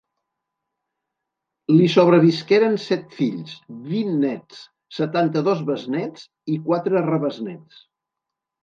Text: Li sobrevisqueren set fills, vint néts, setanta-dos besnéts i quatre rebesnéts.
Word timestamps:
Li 1.73 1.89
sobrevisqueren 1.97 2.79
set 2.85 3.13
fills, 3.19 3.53
vint 3.93 4.11
néts, 4.25 4.65
setanta-dos 5.01 5.63
besnéts 5.71 6.29
i 6.57 6.61
quatre 6.69 7.07
rebesnéts. 7.13 7.89